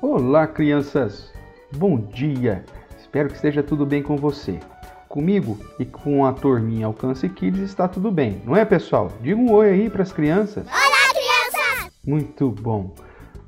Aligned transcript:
Olá, 0.00 0.46
crianças! 0.46 1.32
Bom 1.74 1.96
dia! 1.96 2.64
Espero 3.00 3.28
que 3.28 3.34
esteja 3.34 3.64
tudo 3.64 3.84
bem 3.84 4.00
com 4.00 4.16
você. 4.16 4.60
Comigo 5.08 5.58
e 5.76 5.84
com 5.84 6.24
a 6.24 6.32
turminha 6.32 6.86
Alcance 6.86 7.28
Kids 7.28 7.62
está 7.62 7.88
tudo 7.88 8.08
bem, 8.08 8.40
não 8.44 8.56
é, 8.56 8.64
pessoal? 8.64 9.10
Diga 9.20 9.36
um 9.36 9.52
oi 9.52 9.70
aí 9.70 9.90
para 9.90 10.04
as 10.04 10.12
crianças. 10.12 10.68
Olá, 10.68 11.08
crianças! 11.10 11.92
Muito 12.06 12.48
bom! 12.48 12.94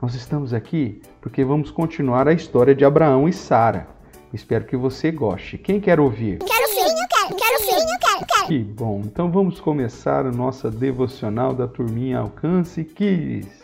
Nós 0.02 0.16
estamos 0.16 0.52
aqui 0.52 1.00
porque 1.20 1.44
vamos 1.44 1.70
continuar 1.70 2.26
a 2.26 2.32
história 2.32 2.74
de 2.74 2.84
Abraão 2.84 3.28
e 3.28 3.32
Sara. 3.32 3.86
Espero 4.32 4.64
que 4.64 4.76
você 4.76 5.12
goste. 5.12 5.56
Quem 5.56 5.80
quer 5.80 6.00
ouvir? 6.00 6.40
Quero 6.40 6.68
sim, 6.68 6.96
quero, 7.08 7.36
quero 7.36 7.58
sim, 7.60 7.86
quero, 8.00 8.26
quero. 8.26 8.46
Que 8.48 8.58
bom! 8.58 9.02
Então 9.04 9.30
vamos 9.30 9.60
começar 9.60 10.26
a 10.26 10.32
nossa 10.32 10.68
devocional 10.68 11.54
da 11.54 11.68
turminha 11.68 12.18
Alcance 12.18 12.82
Kids. 12.82 13.60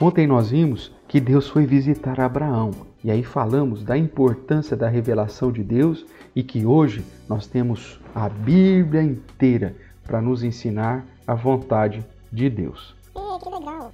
Ontem 0.00 0.28
nós 0.28 0.50
vimos 0.50 0.92
que 1.08 1.18
Deus 1.18 1.48
foi 1.48 1.66
visitar 1.66 2.20
Abraão 2.20 2.70
e 3.02 3.10
aí 3.10 3.24
falamos 3.24 3.82
da 3.82 3.98
importância 3.98 4.76
da 4.76 4.88
revelação 4.88 5.50
de 5.50 5.64
Deus 5.64 6.06
e 6.36 6.42
que 6.44 6.64
hoje 6.64 7.04
nós 7.28 7.48
temos 7.48 7.98
a 8.14 8.28
Bíblia 8.28 9.02
inteira 9.02 9.74
para 10.04 10.20
nos 10.20 10.44
ensinar 10.44 11.04
a 11.26 11.34
vontade 11.34 12.06
de 12.30 12.48
Deus. 12.48 12.94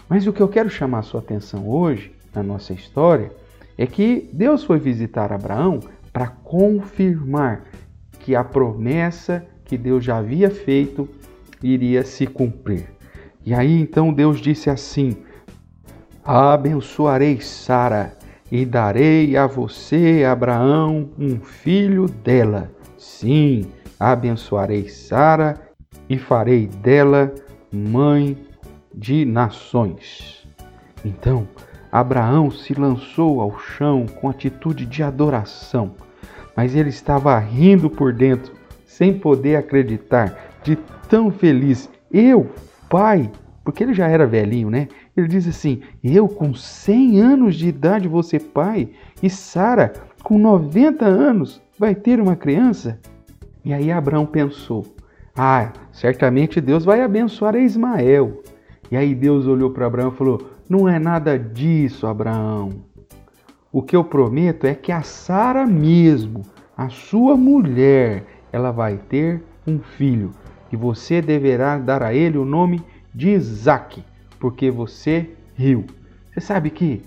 Mas 0.07 0.27
o 0.27 0.33
que 0.33 0.43
eu 0.43 0.49
quero 0.49 0.69
chamar 0.69 0.99
a 0.99 1.03
sua 1.03 1.21
atenção 1.21 1.67
hoje, 1.67 2.13
na 2.35 2.43
nossa 2.43 2.75
história, 2.75 3.33
é 3.79 3.87
que 3.87 4.29
Deus 4.31 4.63
foi 4.63 4.79
visitar 4.79 5.33
Abraão 5.33 5.81
para 6.13 6.27
confirmar 6.27 7.65
que 8.21 8.37
a 8.37 8.45
promessa 8.45 9.43
que 9.65 9.79
Deus 9.79 10.05
já 10.05 10.19
havia 10.19 10.51
feito 10.51 11.09
iria 11.63 12.05
se 12.05 12.27
cumprir. 12.27 12.93
E 13.45 13.55
aí 13.55 13.81
então 13.81 14.13
Deus 14.13 14.39
disse 14.39 14.69
assim: 14.69 15.17
Abençoarei 16.25 17.39
Sara 17.43 18.17
e 18.51 18.65
darei 18.65 19.37
a 19.37 19.47
você, 19.47 20.25
Abraão, 20.25 21.11
um 21.19 21.39
filho 21.39 22.07
dela. 22.07 22.71
Sim, 22.97 23.67
abençoarei 24.01 24.89
Sara 24.89 25.61
e 26.09 26.17
farei 26.17 26.67
dela 26.67 27.31
mãe 27.71 28.39
de 28.95 29.27
nações. 29.27 30.49
Então, 31.05 31.47
Abraão 31.93 32.51
se 32.51 32.73
lançou 32.73 33.43
ao 33.43 33.59
chão 33.59 34.07
com 34.07 34.31
atitude 34.31 34.87
de 34.87 35.03
adoração, 35.03 35.95
mas 36.57 36.75
ele 36.75 36.89
estava 36.89 37.39
rindo 37.39 37.91
por 37.91 38.15
dentro, 38.15 38.55
sem 38.87 39.13
poder 39.13 39.57
acreditar, 39.57 40.39
de 40.63 40.77
tão 41.07 41.31
feliz. 41.31 41.91
Eu, 42.11 42.51
pai, 42.89 43.31
porque 43.63 43.83
ele 43.83 43.93
já 43.93 44.09
era 44.09 44.27
velhinho, 44.27 44.71
né? 44.71 44.89
Ele 45.17 45.29
diz 45.29 45.47
assim: 45.47 45.81
Eu, 46.03 46.29
com 46.29 46.55
100 46.55 47.21
anos 47.21 47.57
de 47.57 47.69
idade, 47.69 48.09
vou 48.09 48.23
ser 48.23 48.41
pai, 48.41 48.89
e 49.23 49.31
Sara, 49.31 49.93
com 50.23 50.39
90 50.39 51.05
anos, 51.05 51.63
vai 51.79 51.95
ter 51.95 52.21
uma 52.21 52.35
criança? 52.35 52.99
E 53.65 53.73
aí 53.73 53.91
Abraão 53.93 54.27
pensou: 54.27 54.85
Ah, 55.37 55.73
certamente 55.93 56.61
Deus 56.61 56.85
vai 56.85 57.03
abençoar 57.03 57.55
Ismael. 57.57 58.43
E 58.91 58.97
aí 58.97 59.15
Deus 59.15 59.47
olhou 59.47 59.71
para 59.71 59.87
Abraão 59.87 60.11
e 60.11 60.17
falou: 60.17 60.51
Não 60.69 60.89
é 60.89 60.99
nada 60.99 61.39
disso, 61.39 62.07
Abraão. 62.07 62.71
O 63.73 63.83
que 63.83 63.97
eu 63.97 64.05
prometo 64.05 64.67
é 64.67 64.75
que 64.75 64.93
a 64.93 65.03
Sara 65.03 65.67
mesmo, 65.67 66.43
a 66.77 66.89
sua 66.89 67.37
mulher, 67.37 68.25
ela 68.53 68.71
vai 68.71 68.99
ter 68.99 69.43
um 69.67 69.79
filho, 69.79 70.31
e 70.71 70.77
você 70.77 71.21
deverá 71.21 71.79
dar 71.79 72.03
a 72.03 72.15
ele 72.15 72.39
o 72.39 72.45
nome 72.45 72.81
de 73.13 73.31
Isaac, 73.31 74.05
porque 74.45 74.71
você 74.71 75.31
riu. 75.55 75.87
Você 76.31 76.39
sabe 76.39 76.69
que 76.69 77.03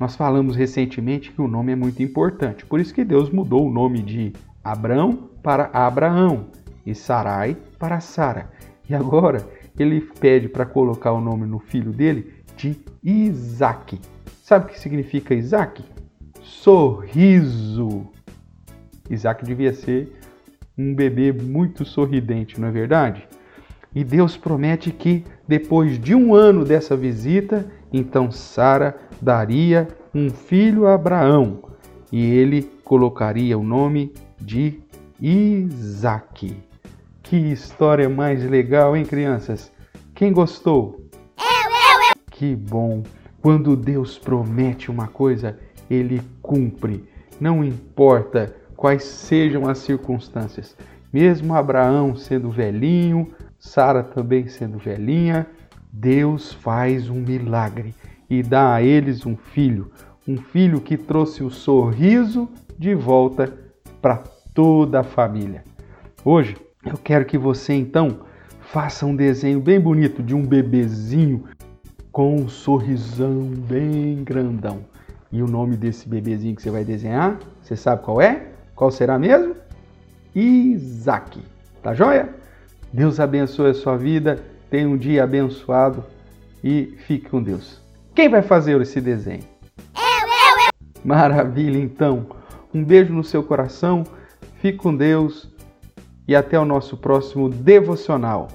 nós 0.00 0.16
falamos 0.16 0.56
recentemente 0.56 1.30
que 1.30 1.42
o 1.42 1.46
nome 1.46 1.70
é 1.70 1.76
muito 1.76 2.02
importante, 2.02 2.64
por 2.64 2.80
isso 2.80 2.94
que 2.94 3.04
Deus 3.04 3.28
mudou 3.28 3.68
o 3.68 3.70
nome 3.70 4.00
de 4.00 4.32
Abrão 4.64 5.28
para 5.42 5.68
Abraão 5.70 6.46
e 6.86 6.94
Sarai 6.94 7.58
para 7.78 8.00
Sara. 8.00 8.50
E 8.88 8.94
agora 8.94 9.46
ele 9.78 10.00
pede 10.18 10.48
para 10.48 10.64
colocar 10.64 11.12
o 11.12 11.20
nome 11.20 11.44
no 11.44 11.58
filho 11.58 11.92
dele 11.92 12.32
de 12.56 12.74
Isaac. 13.04 14.00
Sabe 14.42 14.64
o 14.64 14.68
que 14.68 14.80
significa 14.80 15.34
Isaac? 15.34 15.84
Sorriso. 16.40 18.06
Isaac 19.10 19.44
devia 19.44 19.74
ser 19.74 20.10
um 20.78 20.94
bebê 20.94 21.34
muito 21.34 21.84
sorridente, 21.84 22.58
não 22.58 22.68
é 22.68 22.70
verdade? 22.70 23.28
E 23.94 24.02
Deus 24.02 24.36
promete 24.36 24.90
que 24.90 25.24
depois 25.46 25.98
de 25.98 26.14
um 26.14 26.34
ano 26.34 26.64
dessa 26.64 26.96
visita, 26.96 27.66
então 27.92 28.30
Sara 28.30 28.96
daria 29.20 29.88
um 30.14 30.30
filho 30.30 30.86
a 30.86 30.94
Abraão 30.94 31.62
e 32.10 32.24
ele 32.24 32.62
colocaria 32.84 33.58
o 33.58 33.62
nome 33.62 34.12
de 34.40 34.80
Isaac. 35.20 36.56
Que 37.22 37.36
história 37.36 38.08
mais 38.08 38.44
legal, 38.44 38.96
hein, 38.96 39.04
crianças? 39.04 39.72
Quem 40.14 40.32
gostou? 40.32 41.06
Eu, 41.38 41.70
eu, 41.70 42.02
eu. 42.10 42.14
Que 42.30 42.54
bom! 42.54 43.02
Quando 43.40 43.76
Deus 43.76 44.18
promete 44.18 44.90
uma 44.90 45.08
coisa, 45.08 45.58
ele 45.90 46.20
cumpre. 46.40 47.04
Não 47.40 47.64
importa 47.64 48.54
quais 48.76 49.04
sejam 49.04 49.68
as 49.68 49.78
circunstâncias. 49.78 50.76
Mesmo 51.12 51.54
Abraão 51.54 52.14
sendo 52.14 52.50
velhinho, 52.50 53.28
Sara 53.62 54.02
também 54.02 54.48
sendo 54.48 54.76
velhinha, 54.76 55.46
Deus 55.90 56.52
faz 56.52 57.08
um 57.08 57.20
milagre 57.20 57.94
e 58.28 58.42
dá 58.42 58.74
a 58.74 58.82
eles 58.82 59.24
um 59.24 59.36
filho, 59.36 59.92
um 60.26 60.36
filho 60.36 60.80
que 60.80 60.96
trouxe 60.96 61.44
o 61.44 61.50
sorriso 61.50 62.50
de 62.76 62.92
volta 62.92 63.56
para 64.02 64.16
toda 64.52 65.00
a 65.00 65.04
família. 65.04 65.62
Hoje 66.24 66.56
eu 66.84 66.98
quero 66.98 67.24
que 67.24 67.38
você 67.38 67.72
então 67.72 68.22
faça 68.60 69.06
um 69.06 69.14
desenho 69.14 69.60
bem 69.60 69.78
bonito 69.78 70.24
de 70.24 70.34
um 70.34 70.44
bebezinho 70.44 71.44
com 72.10 72.34
um 72.34 72.48
sorrisão 72.48 73.44
bem 73.44 74.24
grandão. 74.24 74.80
E 75.30 75.40
o 75.40 75.46
nome 75.46 75.76
desse 75.76 76.08
bebezinho 76.08 76.56
que 76.56 76.62
você 76.62 76.70
vai 76.70 76.84
desenhar, 76.84 77.38
você 77.62 77.76
sabe 77.76 78.02
qual 78.02 78.20
é? 78.20 78.48
Qual 78.74 78.90
será 78.90 79.16
mesmo? 79.20 79.54
Isaac. 80.34 81.40
Tá 81.80 81.94
joia? 81.94 82.41
Deus 82.92 83.18
abençoe 83.18 83.70
a 83.70 83.74
sua 83.74 83.96
vida, 83.96 84.44
tenha 84.70 84.88
um 84.88 84.96
dia 84.96 85.24
abençoado 85.24 86.04
e 86.62 86.94
fique 87.06 87.28
com 87.30 87.42
Deus. 87.42 87.80
Quem 88.14 88.28
vai 88.28 88.42
fazer 88.42 88.78
esse 88.82 89.00
desenho? 89.00 89.44
Eu, 89.96 90.28
eu, 90.28 90.66
eu. 90.66 90.70
Maravilha, 91.02 91.78
então. 91.78 92.26
Um 92.74 92.84
beijo 92.84 93.12
no 93.12 93.24
seu 93.24 93.42
coração, 93.42 94.04
fique 94.60 94.78
com 94.78 94.94
Deus 94.94 95.50
e 96.28 96.36
até 96.36 96.58
o 96.58 96.64
nosso 96.64 96.96
próximo 96.96 97.48
devocional. 97.48 98.48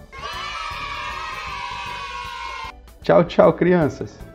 Tchau, 3.02 3.24
tchau, 3.24 3.54
crianças. 3.54 4.27